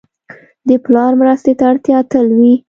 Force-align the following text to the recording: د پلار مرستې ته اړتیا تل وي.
د 0.67 0.69
پلار 0.85 1.11
مرستې 1.21 1.53
ته 1.59 1.63
اړتیا 1.71 1.97
تل 2.11 2.27
وي. 2.37 2.53